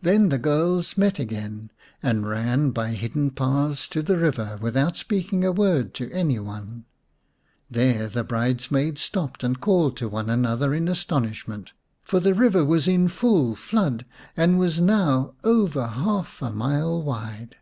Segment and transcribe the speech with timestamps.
[0.00, 1.70] Then the girls met again
[2.02, 6.86] and ran by hidden paths to the river without speaking a word to any one.
[7.70, 11.72] There the bridesmaids stopped and called to one another in astonishment.
[12.02, 17.56] For the river was in full flood and was now over half a mile wide.